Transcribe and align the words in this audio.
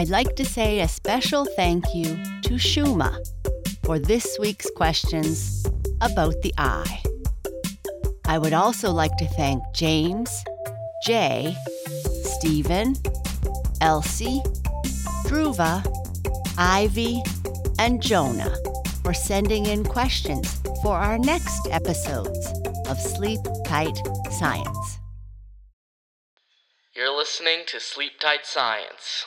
I'd 0.00 0.08
like 0.08 0.34
to 0.36 0.46
say 0.46 0.80
a 0.80 0.88
special 0.88 1.44
thank 1.44 1.94
you 1.94 2.04
to 2.44 2.54
Shuma 2.54 3.18
for 3.84 3.98
this 3.98 4.38
week's 4.40 4.70
questions 4.70 5.66
about 6.00 6.40
the 6.40 6.54
eye. 6.56 7.02
I 8.24 8.38
would 8.38 8.54
also 8.54 8.92
like 8.92 9.14
to 9.18 9.26
thank 9.26 9.62
James, 9.74 10.30
Jay, 11.04 11.54
Stephen, 12.22 12.96
Elsie, 13.82 14.40
Dhruva, 15.26 15.84
Ivy, 16.56 17.22
and 17.78 18.02
Jonah 18.02 18.56
for 19.02 19.12
sending 19.12 19.66
in 19.66 19.84
questions 19.84 20.62
for 20.82 20.96
our 20.96 21.18
next 21.18 21.68
episodes 21.70 22.46
of 22.88 22.98
Sleep 22.98 23.40
Tight 23.66 24.00
Science. 24.30 24.98
You're 26.96 27.14
listening 27.14 27.64
to 27.66 27.78
Sleep 27.78 28.12
Tight 28.18 28.46
Science. 28.46 29.26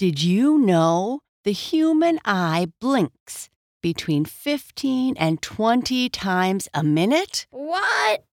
Did 0.00 0.22
you 0.22 0.56
know 0.56 1.20
the 1.44 1.52
human 1.52 2.20
eye 2.24 2.68
blinks 2.80 3.50
between 3.82 4.24
15 4.24 5.14
and 5.18 5.42
20 5.42 6.08
times 6.08 6.70
a 6.72 6.82
minute? 6.82 7.46
What? 7.50 8.24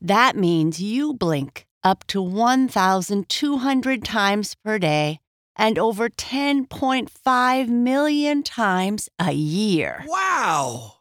That 0.00 0.34
means 0.34 0.80
you 0.80 1.12
blink 1.12 1.66
up 1.82 2.06
to 2.06 2.22
1,200 2.22 4.02
times 4.02 4.54
per 4.64 4.78
day 4.78 5.20
and 5.56 5.78
over 5.78 6.08
10.5 6.08 7.68
million 7.68 8.42
times 8.42 9.10
a 9.18 9.32
year. 9.32 10.06
Wow! 10.06 11.00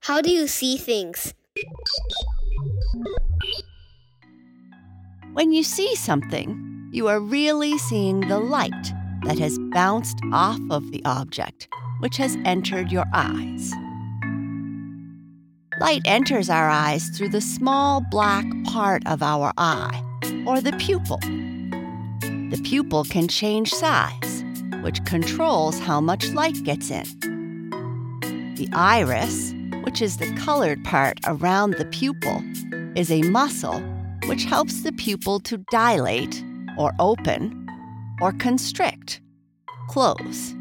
How 0.00 0.22
do 0.22 0.30
you 0.30 0.46
see 0.46 0.78
things? 0.78 1.34
When 5.34 5.50
you 5.50 5.64
see 5.64 5.96
something, 5.96 6.88
you 6.92 7.08
are 7.08 7.18
really 7.18 7.76
seeing 7.76 8.20
the 8.20 8.38
light 8.38 8.92
that 9.24 9.36
has 9.40 9.58
bounced 9.72 10.20
off 10.32 10.60
of 10.70 10.92
the 10.92 11.04
object, 11.04 11.66
which 11.98 12.16
has 12.18 12.38
entered 12.44 12.92
your 12.92 13.04
eyes. 13.12 13.72
Light 15.80 16.02
enters 16.04 16.48
our 16.48 16.70
eyes 16.70 17.08
through 17.08 17.30
the 17.30 17.40
small 17.40 18.00
black 18.12 18.44
part 18.66 19.04
of 19.08 19.24
our 19.24 19.52
eye, 19.58 20.00
or 20.46 20.60
the 20.60 20.76
pupil. 20.78 21.18
The 22.20 22.60
pupil 22.62 23.02
can 23.02 23.26
change 23.26 23.72
size, 23.74 24.44
which 24.82 25.04
controls 25.04 25.80
how 25.80 26.00
much 26.00 26.28
light 26.30 26.62
gets 26.62 26.92
in. 26.92 27.06
The 28.54 28.68
iris, 28.72 29.52
which 29.82 30.00
is 30.00 30.18
the 30.18 30.32
colored 30.34 30.84
part 30.84 31.18
around 31.26 31.74
the 31.74 31.86
pupil, 31.86 32.40
is 32.94 33.10
a 33.10 33.22
muscle 33.22 33.82
which 34.26 34.44
helps 34.44 34.82
the 34.82 34.92
pupil 34.92 35.40
to 35.40 35.58
dilate 35.70 36.42
or 36.78 36.92
open 36.98 37.68
or 38.20 38.32
constrict, 38.32 39.20
close. 39.88 40.54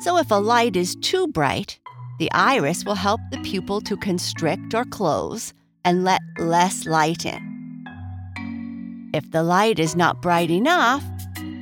So 0.00 0.16
if 0.18 0.30
a 0.30 0.34
light 0.34 0.76
is 0.76 0.96
too 0.96 1.28
bright, 1.28 1.78
the 2.18 2.30
iris 2.32 2.84
will 2.84 2.94
help 2.94 3.20
the 3.30 3.38
pupil 3.38 3.80
to 3.82 3.96
constrict 3.96 4.74
or 4.74 4.84
close 4.84 5.52
and 5.84 6.04
let 6.04 6.20
less 6.38 6.86
light 6.86 7.24
in. 7.24 9.10
If 9.14 9.30
the 9.30 9.42
light 9.42 9.78
is 9.78 9.94
not 9.94 10.22
bright 10.22 10.50
enough, 10.50 11.04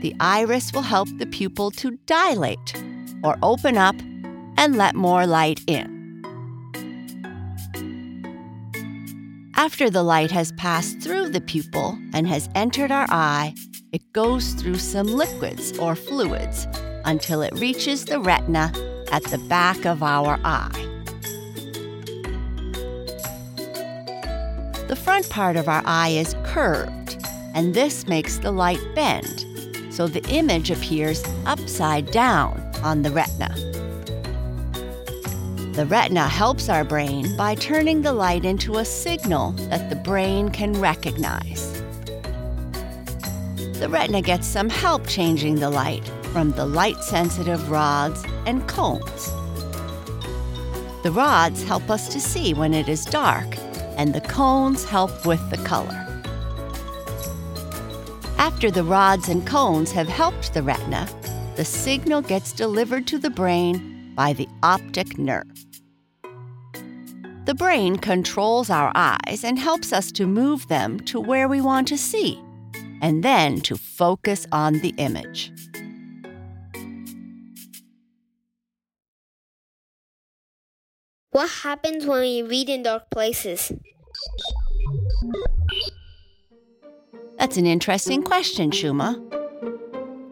the 0.00 0.14
iris 0.20 0.72
will 0.72 0.82
help 0.82 1.08
the 1.19 1.26
pupil 1.26 1.70
to 1.72 1.98
dilate 2.06 2.74
or 3.22 3.36
open 3.42 3.76
up 3.76 3.96
and 4.56 4.76
let 4.76 4.94
more 4.94 5.26
light 5.26 5.60
in. 5.66 6.00
After 9.60 9.91
the 9.91 10.03
light 10.03 10.31
has 10.31 10.53
passed 10.53 11.00
through 11.00 11.28
the 11.28 11.41
pupil 11.43 11.98
and 12.15 12.26
has 12.26 12.48
entered 12.54 12.91
our 12.91 13.04
eye, 13.10 13.54
it 13.93 14.00
goes 14.15 14.54
through 14.54 14.78
some 14.78 15.06
liquids 15.06 15.78
or 15.78 15.94
fluids 15.94 16.66
until 17.04 17.43
it 17.43 17.53
reaches 17.60 18.06
the 18.06 18.20
retina 18.20 18.72
at 19.12 19.22
the 19.25 19.37
back 19.50 19.84
of 19.84 20.03
our 20.03 20.41
eye. 20.44 21.03
The 24.88 24.97
front 24.97 25.28
part 25.28 25.56
of 25.56 25.69
our 25.69 25.82
eye 25.84 26.09
is 26.09 26.34
curved, 26.43 27.22
and 27.53 27.75
this 27.75 28.06
makes 28.06 28.38
the 28.38 28.53
light 28.53 28.81
bend, 28.94 29.44
so 29.93 30.09
the 30.09 30.25
image 30.31 30.70
appears 30.70 31.22
upside 31.44 32.10
down 32.12 32.59
on 32.82 33.03
the 33.03 33.10
retina. 33.10 33.54
The 35.72 35.86
retina 35.86 36.26
helps 36.26 36.69
our 36.69 36.82
brain 36.82 37.36
by 37.36 37.54
turning 37.54 38.03
the 38.03 38.12
light 38.12 38.44
into 38.44 38.78
a 38.78 38.84
signal 38.84 39.53
that 39.70 39.88
the 39.88 39.94
brain 39.94 40.48
can 40.48 40.72
recognize. 40.72 41.81
The 43.78 43.88
retina 43.88 44.20
gets 44.20 44.48
some 44.48 44.69
help 44.69 45.06
changing 45.06 45.54
the 45.54 45.70
light 45.70 46.06
from 46.32 46.50
the 46.50 46.66
light 46.66 46.98
sensitive 47.04 47.70
rods 47.70 48.25
and 48.47 48.66
cones. 48.69 49.31
The 51.04 51.12
rods 51.12 51.62
help 51.62 51.88
us 51.88 52.08
to 52.08 52.20
see 52.20 52.52
when 52.52 52.75
it 52.75 52.88
is 52.88 53.04
dark, 53.04 53.56
and 53.97 54.12
the 54.12 54.20
cones 54.22 54.84
help 54.84 55.25
with 55.25 55.50
the 55.50 55.56
color. 55.58 56.06
After 58.38 58.72
the 58.72 58.84
rods 58.84 59.28
and 59.28 59.47
cones 59.47 59.92
have 59.92 60.08
helped 60.08 60.52
the 60.52 60.64
retina, 60.64 61.08
the 61.54 61.64
signal 61.64 62.22
gets 62.22 62.52
delivered 62.52 63.06
to 63.06 63.19
the 63.19 63.31
brain 63.31 63.89
by 64.20 64.34
the 64.34 64.47
optic 64.62 65.16
nerve. 65.16 65.64
The 67.47 67.54
brain 67.54 67.97
controls 67.97 68.69
our 68.69 68.92
eyes 68.94 69.44
and 69.44 69.58
helps 69.58 69.94
us 69.94 70.12
to 70.12 70.26
move 70.26 70.69
them 70.69 71.00
to 71.06 71.19
where 71.19 71.48
we 71.48 71.62
want 71.62 71.88
to 71.88 71.97
see, 71.97 72.38
and 73.00 73.25
then 73.25 73.62
to 73.62 73.78
focus 73.78 74.47
on 74.53 74.75
the 74.81 74.92
image. 74.98 75.50
What 81.31 81.48
happens 81.48 82.04
when 82.04 82.20
we 82.20 82.42
read 82.42 82.69
in 82.69 82.82
dark 82.82 83.08
places? 83.08 83.72
That's 87.38 87.56
an 87.56 87.64
interesting 87.64 88.22
question, 88.22 88.70
Shuma. 88.70 89.39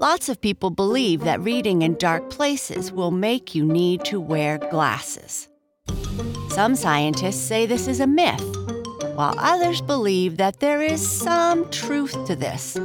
Lots 0.00 0.28
of 0.28 0.40
people 0.40 0.70
believe 0.70 1.24
that 1.24 1.40
reading 1.40 1.82
in 1.82 1.96
dark 1.96 2.30
places 2.30 2.92
will 2.92 3.10
make 3.10 3.56
you 3.56 3.64
need 3.64 4.04
to 4.04 4.20
wear 4.20 4.56
glasses. 4.56 5.48
Some 6.50 6.76
scientists 6.76 7.40
say 7.42 7.66
this 7.66 7.88
is 7.88 7.98
a 7.98 8.06
myth, 8.06 8.40
while 9.16 9.34
others 9.38 9.80
believe 9.80 10.36
that 10.36 10.60
there 10.60 10.80
is 10.80 11.04
some 11.04 11.68
truth 11.70 12.12
to 12.26 12.36
this, 12.36 12.78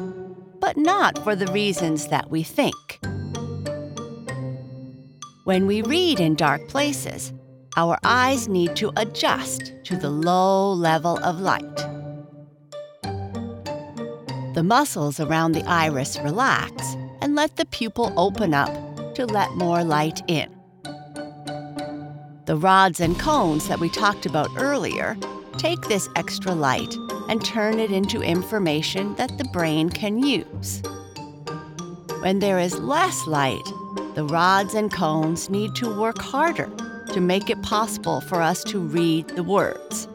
but 0.59 0.75
not 0.75 1.23
for 1.23 1.35
the 1.35 1.45
reasons 1.53 2.07
that 2.07 2.31
we 2.31 2.41
think. 2.41 2.73
When 5.43 5.67
we 5.67 5.83
read 5.83 6.19
in 6.19 6.33
dark 6.33 6.67
places, 6.67 7.31
our 7.77 7.99
eyes 8.03 8.47
need 8.47 8.75
to 8.77 8.91
adjust 8.97 9.71
to 9.83 9.95
the 9.95 10.09
low 10.09 10.73
level 10.73 11.19
of 11.19 11.39
light. 11.39 11.75
The 14.55 14.63
muscles 14.63 15.19
around 15.19 15.51
the 15.51 15.63
iris 15.65 16.19
relax 16.19 16.95
and 17.23 17.35
let 17.35 17.55
the 17.55 17.65
pupil 17.65 18.11
open 18.17 18.53
up 18.53 18.69
to 19.15 19.25
let 19.25 19.49
more 19.55 19.81
light 19.81 20.21
in. 20.27 20.53
The 22.45 22.57
rods 22.57 22.99
and 22.99 23.17
cones 23.17 23.69
that 23.69 23.79
we 23.79 23.89
talked 23.89 24.25
about 24.25 24.49
earlier 24.57 25.15
take 25.57 25.81
this 25.83 26.09
extra 26.17 26.53
light 26.53 26.93
and 27.29 27.43
turn 27.43 27.79
it 27.79 27.91
into 27.91 28.21
information 28.21 29.15
that 29.15 29.37
the 29.37 29.45
brain 29.45 29.89
can 29.89 30.21
use. 30.21 30.83
When 32.19 32.39
there 32.39 32.59
is 32.59 32.77
less 32.79 33.25
light, 33.25 33.63
the 34.15 34.27
rods 34.29 34.73
and 34.73 34.91
cones 34.91 35.49
need 35.49 35.75
to 35.75 35.97
work 35.97 36.19
harder 36.19 36.69
to 37.13 37.21
make 37.21 37.49
it 37.49 37.61
possible 37.61 38.19
for 38.19 38.41
us 38.41 38.65
to 38.65 38.79
read 38.79 39.29
the 39.29 39.43
words. 39.43 40.09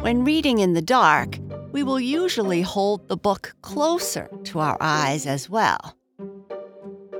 When 0.00 0.24
reading 0.24 0.58
in 0.58 0.72
the 0.72 0.82
dark, 0.82 1.38
we 1.78 1.84
will 1.84 2.00
usually 2.00 2.60
hold 2.60 3.06
the 3.06 3.16
book 3.16 3.54
closer 3.62 4.28
to 4.42 4.58
our 4.58 4.76
eyes 4.80 5.26
as 5.26 5.48
well. 5.48 5.96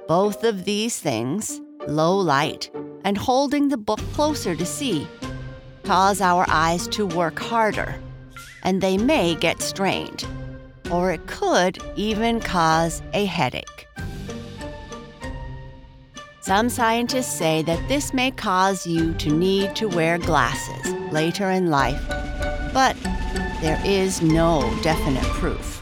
Both 0.08 0.42
of 0.42 0.64
these 0.64 0.98
things, 0.98 1.60
low 1.86 2.18
light 2.18 2.68
and 3.04 3.16
holding 3.16 3.68
the 3.68 3.76
book 3.76 4.00
closer 4.14 4.56
to 4.56 4.66
see, 4.66 5.06
cause 5.84 6.20
our 6.20 6.44
eyes 6.48 6.88
to 6.88 7.06
work 7.06 7.38
harder, 7.38 8.02
and 8.64 8.80
they 8.80 8.98
may 8.98 9.36
get 9.36 9.62
strained, 9.62 10.26
or 10.90 11.12
it 11.12 11.24
could 11.28 11.78
even 11.94 12.40
cause 12.40 13.00
a 13.12 13.26
headache. 13.26 13.86
Some 16.40 16.68
scientists 16.68 17.32
say 17.32 17.62
that 17.62 17.88
this 17.88 18.12
may 18.12 18.32
cause 18.32 18.88
you 18.88 19.14
to 19.14 19.30
need 19.30 19.76
to 19.76 19.86
wear 19.86 20.18
glasses 20.18 20.92
later 21.12 21.48
in 21.48 21.70
life, 21.70 22.02
but 22.74 22.96
there 23.60 23.80
is 23.84 24.22
no 24.22 24.62
definite 24.82 25.24
proof. 25.24 25.77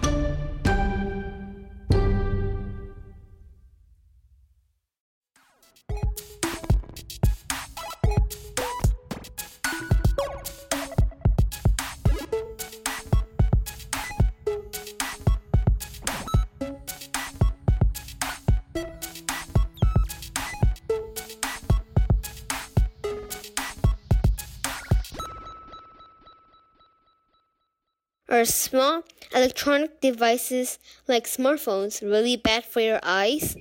Are 28.36 28.44
small 28.44 29.02
electronic 29.34 30.02
devices 30.02 30.78
like 31.08 31.24
smartphones 31.24 32.02
really 32.02 32.36
bad 32.36 32.66
for 32.66 32.80
your 32.80 33.00
eyes? 33.02 33.56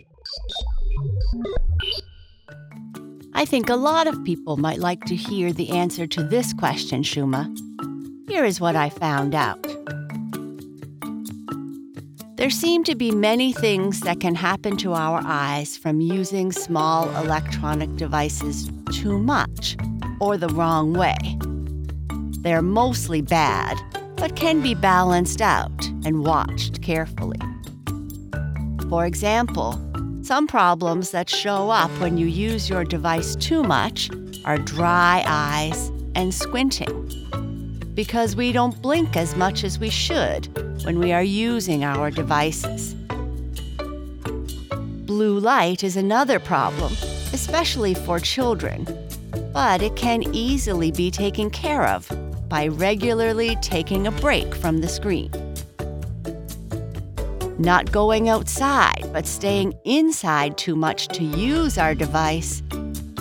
I 3.33 3.45
think 3.45 3.69
a 3.69 3.77
lot 3.77 4.07
of 4.07 4.22
people 4.25 4.57
might 4.57 4.80
like 4.80 5.06
to 5.06 5.16
hear 5.16 5.54
the 5.54 5.69
answer 5.69 6.06
to 6.07 6.24
this 6.24 6.51
question, 6.51 7.04
Shuma. 7.04 7.48
Here 8.27 8.44
is 8.44 8.60
what 8.60 8.75
I 8.75 8.89
found 8.89 9.33
out. 9.33 9.63
There 12.36 12.50
seem 12.50 12.83
to 12.83 12.95
be 12.95 13.12
many 13.12 13.54
things 13.54 14.01
that 14.01 14.19
can 14.19 14.36
happen 14.36 14.75
to 14.80 14.92
our 14.92 15.21
eyes 15.24 15.78
from 15.78 16.01
using 16.01 16.51
small 16.51 17.10
electronic 17.16 17.95
devices 17.95 18.69
too 18.92 19.19
much 19.19 19.78
or 20.19 20.36
the 20.36 20.50
wrong 20.50 20.92
way. 20.92 21.16
They're 22.42 22.62
mostly 22.62 23.21
bad, 23.21 23.78
but 24.18 24.36
can 24.36 24.62
be 24.62 24.74
balanced 24.74 25.42
out 25.42 25.86
and 26.06 26.24
watched 26.24 26.82
carefully. 26.82 27.40
For 28.90 29.06
example, 29.06 29.80
some 30.24 30.48
problems 30.48 31.12
that 31.12 31.30
show 31.30 31.70
up 31.70 31.92
when 32.00 32.18
you 32.18 32.28
use 32.28 32.70
your 32.70 32.84
device 32.84 33.36
too 33.36 33.64
much 33.64 34.10
are 34.46 34.58
dry 34.58 35.24
eyes 35.28 35.92
and 36.16 36.34
squinting. 36.34 37.02
Because 37.94 38.36
we 38.36 38.52
don't 38.52 38.82
blink 38.82 39.16
as 39.16 39.36
much 39.36 39.64
as 39.64 39.80
we 39.80 39.90
should 39.90 40.48
when 40.84 41.00
we 41.00 41.12
are 41.12 41.24
using 41.24 41.84
our 41.84 42.12
devices. 42.12 42.96
Blue 45.06 45.40
light 45.40 45.84
is 45.84 45.96
another 45.96 46.40
problem, 46.40 46.92
especially 47.34 47.94
for 47.94 48.20
children, 48.20 48.86
but 49.54 49.82
it 49.82 49.96
can 49.96 50.24
easily 50.36 50.92
be 50.92 51.10
taken 51.10 51.50
care 51.50 51.88
of 51.88 52.10
by 52.56 52.68
regularly 52.68 53.57
taking 53.57 54.07
a 54.07 54.12
break 54.12 54.56
from 54.56 54.78
the 54.78 54.88
screen. 54.88 55.30
Not 57.60 57.92
going 57.92 58.30
outside, 58.30 59.10
but 59.12 59.28
staying 59.28 59.74
inside 59.84 60.57
too 60.57 60.78
much 60.78 61.10
to 61.10 61.25
use 61.25 61.78
our 61.78 61.94
device 61.94 62.63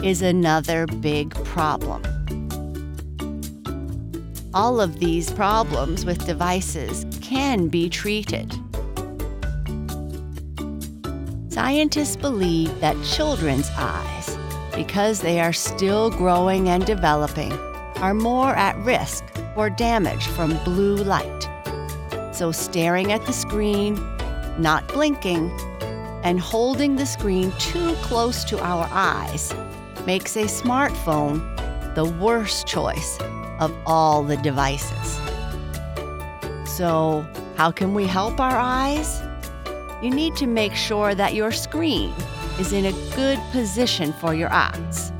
is 0.04 0.22
another 0.22 0.86
big 0.86 1.34
problem. 1.44 2.00
All 4.54 4.80
of 4.80 5.00
these 5.00 5.32
problems 5.32 6.04
with 6.04 6.24
devices 6.24 7.04
can 7.20 7.66
be 7.66 7.90
treated. 7.90 8.54
Scientists 11.48 12.14
believe 12.14 12.78
that 12.78 12.96
children's 13.02 13.68
eyes, 13.76 14.38
because 14.76 15.22
they 15.22 15.40
are 15.40 15.52
still 15.52 16.12
growing 16.12 16.68
and 16.68 16.86
developing, 16.86 17.52
are 18.04 18.12
more 18.12 18.54
at 18.54 18.76
risk 18.84 19.24
for 19.54 19.70
damage 19.70 20.26
from 20.26 20.50
blue 20.62 20.96
light. 20.96 21.48
So, 22.32 22.52
staring 22.52 23.12
at 23.12 23.24
the 23.24 23.32
screen, 23.32 23.94
not 24.58 24.86
blinking, 24.88 25.50
and 26.22 26.38
holding 26.38 26.96
the 26.96 27.06
screen 27.06 27.50
too 27.58 27.94
close 28.02 28.44
to 28.44 28.62
our 28.62 28.86
eyes 28.90 29.54
makes 30.04 30.36
a 30.36 30.44
smartphone 30.44 31.40
the 31.94 32.04
worst 32.04 32.66
choice 32.66 33.18
of 33.58 33.74
all 33.86 34.22
the 34.22 34.36
devices. 34.36 35.18
So, 36.66 37.26
how 37.56 37.70
can 37.70 37.94
we 37.94 38.06
help 38.06 38.38
our 38.38 38.58
eyes? 38.58 39.22
You 40.02 40.10
need 40.10 40.36
to 40.36 40.46
make 40.46 40.74
sure 40.74 41.14
that 41.14 41.32
your 41.32 41.52
screen 41.52 42.12
is 42.60 42.74
in 42.74 42.84
a 42.84 42.92
good 43.16 43.40
position 43.50 44.12
for 44.20 44.34
your 44.34 44.52
eyes 44.52 45.13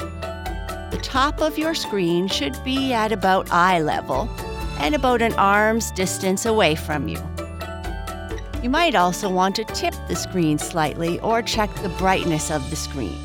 top 1.15 1.41
of 1.41 1.57
your 1.57 1.77
screen 1.77 2.27
should 2.27 2.59
be 2.65 2.93
at 2.93 3.13
about 3.13 3.49
eye 3.53 3.81
level 3.81 4.29
and 4.81 4.97
about 4.97 5.23
an 5.23 5.33
arm's 5.35 5.93
distance 5.93 6.45
away 6.45 6.75
from 6.75 7.07
you. 7.07 7.21
You 8.65 8.69
might 8.69 8.97
also 8.97 9.31
want 9.31 9.55
to 9.55 9.65
tip 9.65 9.95
the 10.09 10.17
screen 10.17 10.59
slightly 10.59 11.21
or 11.21 11.41
check 11.41 11.73
the 11.77 11.89
brightness 11.91 12.51
of 12.51 12.69
the 12.69 12.75
screen. 12.75 13.17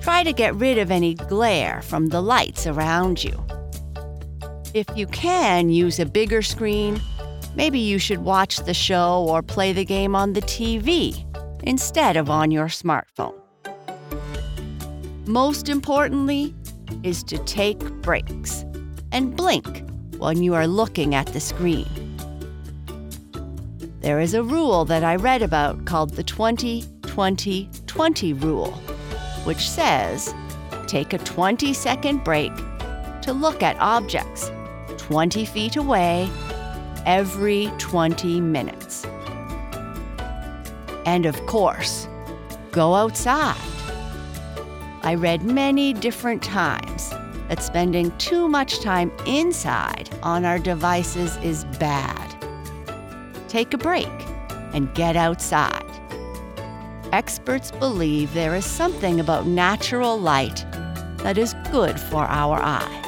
Try 0.00 0.22
to 0.22 0.32
get 0.32 0.54
rid 0.54 0.78
of 0.78 0.90
any 0.90 1.12
glare 1.12 1.82
from 1.82 2.06
the 2.06 2.22
lights 2.22 2.66
around 2.66 3.22
you. 3.22 3.44
If 4.72 4.86
you 4.96 5.06
can 5.08 5.68
use 5.68 6.00
a 6.00 6.06
bigger 6.06 6.40
screen, 6.40 6.98
maybe 7.54 7.78
you 7.78 7.98
should 7.98 8.20
watch 8.20 8.56
the 8.56 8.72
show 8.72 9.26
or 9.28 9.42
play 9.42 9.74
the 9.74 9.84
game 9.84 10.16
on 10.16 10.32
the 10.32 10.40
TV 10.40 11.26
instead 11.62 12.16
of 12.16 12.30
on 12.30 12.50
your 12.50 12.68
smartphone. 12.68 13.43
Most 15.26 15.70
importantly, 15.70 16.54
is 17.02 17.22
to 17.24 17.38
take 17.44 17.78
breaks 18.02 18.64
and 19.10 19.34
blink 19.34 19.82
when 20.18 20.42
you 20.42 20.52
are 20.52 20.66
looking 20.66 21.14
at 21.14 21.26
the 21.28 21.40
screen. 21.40 21.88
There 24.00 24.20
is 24.20 24.34
a 24.34 24.42
rule 24.42 24.84
that 24.84 25.02
I 25.02 25.16
read 25.16 25.40
about 25.40 25.86
called 25.86 26.10
the 26.10 26.22
20 26.22 26.84
20 27.06 27.70
20 27.86 28.32
rule, 28.34 28.72
which 29.44 29.70
says 29.70 30.34
take 30.86 31.14
a 31.14 31.18
20 31.18 31.72
second 31.72 32.22
break 32.22 32.52
to 33.22 33.32
look 33.32 33.62
at 33.62 33.78
objects 33.80 34.50
20 34.98 35.46
feet 35.46 35.76
away 35.76 36.28
every 37.06 37.72
20 37.78 38.42
minutes. 38.42 39.06
And 41.06 41.24
of 41.24 41.46
course, 41.46 42.08
go 42.72 42.94
outside 42.94 43.73
I 45.04 45.16
read 45.16 45.42
many 45.44 45.92
different 45.92 46.42
times 46.42 47.10
that 47.48 47.62
spending 47.62 48.10
too 48.16 48.48
much 48.48 48.80
time 48.80 49.12
inside 49.26 50.08
on 50.22 50.46
our 50.46 50.58
devices 50.58 51.36
is 51.42 51.66
bad. 51.78 52.34
Take 53.48 53.74
a 53.74 53.78
break 53.78 54.08
and 54.72 54.92
get 54.94 55.14
outside. 55.14 55.84
Experts 57.12 57.70
believe 57.70 58.32
there 58.32 58.54
is 58.54 58.64
something 58.64 59.20
about 59.20 59.46
natural 59.46 60.18
light 60.18 60.64
that 61.18 61.36
is 61.36 61.54
good 61.70 62.00
for 62.00 62.24
our 62.24 62.58
eyes. 62.62 63.03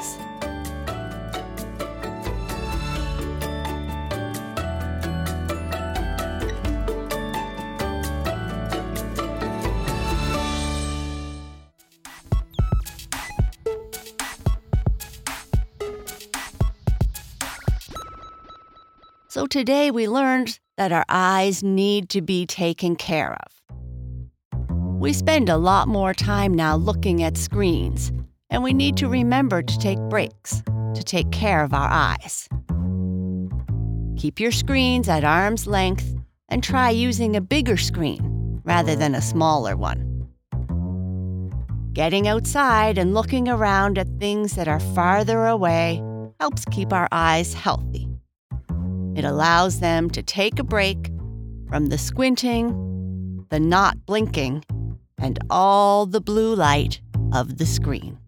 So 19.46 19.48
today 19.48 19.92
we 19.92 20.08
learned 20.08 20.58
that 20.76 20.90
our 20.90 21.04
eyes 21.08 21.62
need 21.62 22.08
to 22.08 22.20
be 22.20 22.46
taken 22.46 22.96
care 22.96 23.32
of. 23.32 24.58
We 25.00 25.12
spend 25.12 25.48
a 25.48 25.56
lot 25.56 25.86
more 25.86 26.12
time 26.12 26.52
now 26.52 26.74
looking 26.74 27.22
at 27.22 27.36
screens, 27.36 28.10
and 28.50 28.64
we 28.64 28.72
need 28.72 28.96
to 28.96 29.08
remember 29.08 29.62
to 29.62 29.78
take 29.78 30.00
breaks 30.10 30.64
to 30.94 31.02
take 31.04 31.30
care 31.30 31.62
of 31.62 31.72
our 31.72 31.88
eyes. 31.88 32.48
Keep 34.16 34.40
your 34.40 34.50
screens 34.50 35.08
at 35.08 35.22
arm's 35.22 35.68
length 35.68 36.12
and 36.48 36.60
try 36.60 36.90
using 36.90 37.36
a 37.36 37.40
bigger 37.40 37.76
screen 37.76 38.60
rather 38.64 38.96
than 38.96 39.14
a 39.14 39.22
smaller 39.22 39.76
one. 39.76 40.26
Getting 41.92 42.26
outside 42.26 42.98
and 42.98 43.14
looking 43.14 43.48
around 43.48 43.96
at 43.96 44.08
things 44.18 44.56
that 44.56 44.66
are 44.66 44.80
farther 44.80 45.46
away 45.46 46.02
helps 46.40 46.64
keep 46.64 46.92
our 46.92 47.06
eyes 47.12 47.54
healthy. 47.54 48.05
It 49.16 49.24
allows 49.24 49.80
them 49.80 50.10
to 50.10 50.22
take 50.22 50.58
a 50.58 50.62
break 50.62 51.10
from 51.70 51.86
the 51.86 51.96
squinting, 51.96 53.46
the 53.48 53.58
not 53.58 54.04
blinking, 54.04 54.62
and 55.16 55.38
all 55.48 56.04
the 56.04 56.20
blue 56.20 56.54
light 56.54 57.00
of 57.32 57.56
the 57.56 57.64
screen. 57.64 58.18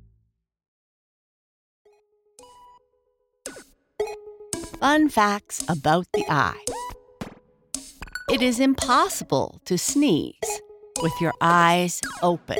Fun 4.80 5.11
facts 5.11 5.62
about 5.68 6.07
the 6.14 6.25
eye. 6.30 6.64
It 8.30 8.40
is 8.40 8.59
impossible 8.59 9.61
to 9.66 9.76
sneeze 9.76 10.62
with 11.02 11.12
your 11.21 11.35
eyes 11.42 12.00
open. 12.23 12.59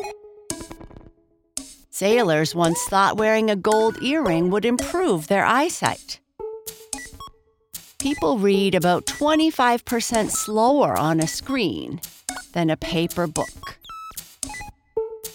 Sailors 1.89 2.55
once 2.55 2.83
thought 2.85 3.17
wearing 3.17 3.51
a 3.51 3.57
gold 3.57 4.03
earring 4.03 4.51
would 4.51 4.67
improve 4.67 5.29
their 5.29 5.47
eyesight. 5.47 6.21
People 7.99 8.39
read 8.39 8.77
about 8.77 9.07
25% 9.07 10.31
slower 10.31 10.97
on 10.97 11.19
a 11.19 11.27
screen 11.27 12.01
than 12.53 12.71
a 12.71 12.77
paper 12.77 13.27
book. 13.27 13.77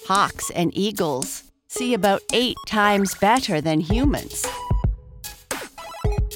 Hawks 0.07 0.49
and 0.51 0.71
eagles 0.73 1.43
see 1.67 1.93
about 1.93 2.21
eight 2.31 2.55
times 2.65 3.15
better 3.15 3.59
than 3.59 3.81
humans. 3.81 4.45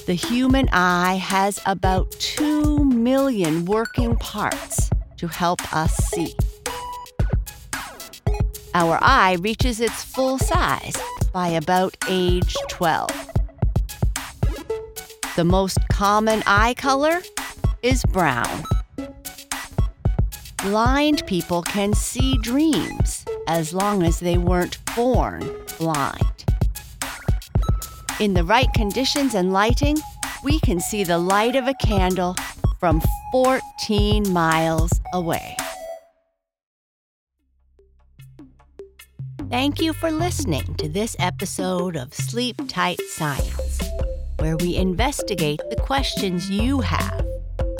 The 0.04 0.12
human 0.12 0.68
eye 0.70 1.14
has 1.14 1.60
about 1.64 2.10
2 2.12 2.84
million 2.84 3.64
working 3.64 4.14
parts 4.16 4.90
to 5.16 5.28
help 5.28 5.72
us 5.74 5.96
see. 5.96 6.34
Our 8.74 8.98
eye 9.00 9.38
reaches 9.40 9.80
its 9.80 10.04
full 10.04 10.38
size 10.38 10.96
by 11.32 11.48
about 11.48 11.96
age 12.06 12.54
12. 12.68 13.27
The 15.38 15.44
most 15.44 15.78
common 15.88 16.42
eye 16.48 16.74
color 16.74 17.22
is 17.84 18.02
brown. 18.06 18.64
Blind 20.64 21.24
people 21.28 21.62
can 21.62 21.94
see 21.94 22.36
dreams 22.38 23.24
as 23.46 23.72
long 23.72 24.02
as 24.02 24.18
they 24.18 24.36
weren't 24.36 24.78
born 24.96 25.48
blind. 25.78 26.44
In 28.18 28.34
the 28.34 28.42
right 28.42 28.66
conditions 28.74 29.36
and 29.36 29.52
lighting, 29.52 29.98
we 30.42 30.58
can 30.58 30.80
see 30.80 31.04
the 31.04 31.18
light 31.18 31.54
of 31.54 31.68
a 31.68 31.74
candle 31.74 32.34
from 32.80 33.00
14 33.30 34.32
miles 34.32 34.90
away. 35.12 35.56
Thank 39.48 39.80
you 39.80 39.92
for 39.92 40.10
listening 40.10 40.74
to 40.78 40.88
this 40.88 41.14
episode 41.20 41.94
of 41.94 42.12
Sleep 42.12 42.56
Tight 42.66 43.00
Science, 43.02 43.78
where 44.38 44.56
we 44.56 44.76
investigate 44.76 45.60
the 45.68 45.76
questions 45.76 46.48
you 46.50 46.80
have 46.80 47.26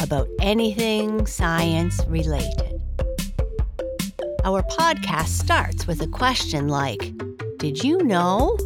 about 0.00 0.28
anything 0.40 1.26
science 1.26 2.00
related. 2.08 2.80
Our 4.44 4.62
podcast 4.62 5.28
starts 5.28 5.86
with 5.86 6.00
a 6.02 6.08
question 6.08 6.68
like 6.68 7.12
Did 7.58 7.82
you 7.84 7.98
know? 8.02 8.56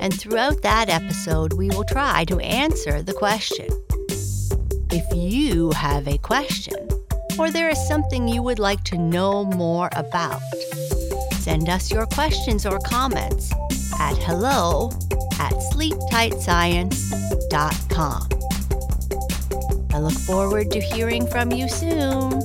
And 0.00 0.18
throughout 0.18 0.62
that 0.62 0.88
episode, 0.88 1.54
we 1.54 1.68
will 1.70 1.84
try 1.84 2.24
to 2.26 2.38
answer 2.38 3.02
the 3.02 3.12
question. 3.12 3.68
If 4.90 5.14
you 5.14 5.70
have 5.72 6.08
a 6.08 6.18
question, 6.18 6.88
or 7.38 7.50
there 7.50 7.68
is 7.68 7.88
something 7.88 8.28
you 8.28 8.42
would 8.42 8.58
like 8.58 8.82
to 8.84 8.98
know 8.98 9.44
more 9.44 9.88
about, 9.92 10.40
send 11.34 11.68
us 11.68 11.90
your 11.90 12.06
questions 12.06 12.66
or 12.66 12.78
comments 12.80 13.52
at 13.98 14.16
hello 14.16 14.90
at 15.40 15.52
sleeptightscience.com. 15.72 18.28
I 19.92 19.98
look 19.98 20.12
forward 20.12 20.70
to 20.70 20.80
hearing 20.80 21.26
from 21.26 21.50
you 21.50 21.68
soon. 21.68 22.40